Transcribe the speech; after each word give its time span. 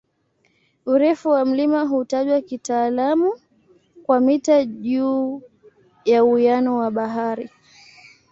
Urefu 0.85 1.29
wa 1.29 1.45
mlima 1.45 1.81
hutajwa 1.85 2.41
kitaalamu 2.41 3.39
kwa 4.03 4.19
"mita 4.19 4.65
juu 4.65 5.41
ya 6.05 6.23
uwiano 6.23 6.77
wa 6.77 6.91
bahari". 6.91 7.49